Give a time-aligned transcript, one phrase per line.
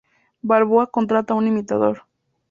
[0.41, 2.05] Balboa contrata a un imitador.